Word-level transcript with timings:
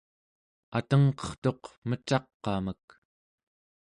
atengqertuq 0.77 1.61
mecaq'amek 1.87 2.85